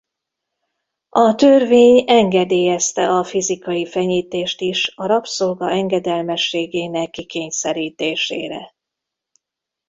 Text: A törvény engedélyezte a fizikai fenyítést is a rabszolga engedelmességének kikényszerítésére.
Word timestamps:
A 1.09 1.35
törvény 1.35 2.03
engedélyezte 2.07 3.07
a 3.07 3.23
fizikai 3.23 3.85
fenyítést 3.85 4.61
is 4.61 4.93
a 4.95 5.05
rabszolga 5.05 5.69
engedelmességének 5.71 7.09
kikényszerítésére. 7.09 8.73